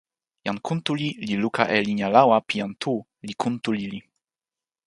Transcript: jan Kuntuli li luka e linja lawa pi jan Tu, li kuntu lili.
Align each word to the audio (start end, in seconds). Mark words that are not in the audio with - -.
jan 0.45 0.57
Kuntuli 0.65 1.09
li 1.27 1.35
luka 1.43 1.63
e 1.75 1.77
linja 1.87 2.07
lawa 2.15 2.37
pi 2.47 2.55
jan 2.61 2.73
Tu, 2.81 2.93
li 3.25 3.33
kuntu 3.41 3.69
lili. 3.77 3.99